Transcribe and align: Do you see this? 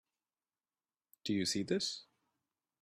Do 1.25 1.31
you 1.31 1.45
see 1.45 1.61
this? 1.61 2.05